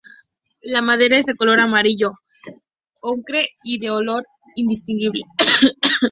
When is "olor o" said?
3.87-4.51